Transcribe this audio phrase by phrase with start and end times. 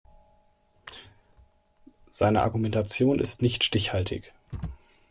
[2.09, 4.33] Seine Argumentation ist nicht stichhaltig.